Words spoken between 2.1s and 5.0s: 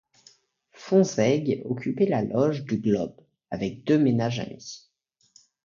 loge du Globe, avec deux ménages amis.